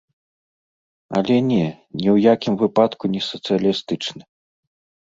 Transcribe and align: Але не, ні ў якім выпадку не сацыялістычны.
Але 1.19 1.35
не, 1.51 1.65
ні 1.99 2.07
ў 2.15 2.35
якім 2.35 2.53
выпадку 2.65 3.03
не 3.19 3.25
сацыялістычны. 3.31 4.21